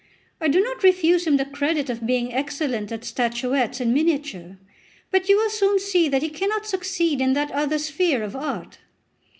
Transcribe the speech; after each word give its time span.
I 0.39 0.47
do 0.47 0.63
not 0.63 0.81
refuse 0.81 1.27
him 1.27 1.37
the 1.37 1.45
credit 1.45 1.87
of 1.87 2.07
being 2.07 2.33
excellent 2.33 2.91
at 2.91 3.05
statuettes 3.05 3.79
in 3.79 3.93
miniature. 3.93 4.57
But 5.11 5.29
you 5.29 5.37
will 5.37 5.51
soon 5.51 5.77
see 5.77 6.09
that 6.09 6.23
he 6.23 6.29
cannot 6.29 6.65
succeed 6.65 7.21
in 7.21 7.33
that 7.33 7.51
other 7.51 7.77
sphere 7.77 8.23
of 8.23 8.35
art." 8.35 8.79